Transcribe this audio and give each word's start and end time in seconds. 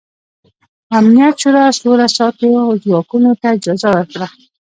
امنیت 0.97 1.35
شورا 1.41 1.65
سوله 1.79 2.07
ساتو 2.17 2.49
ځواکونو 2.83 3.31
ته 3.41 3.47
اجازه 3.55 3.87
ورکړه. 3.91 4.27